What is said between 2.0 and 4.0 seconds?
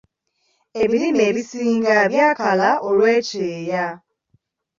byakala olw'ekyeya.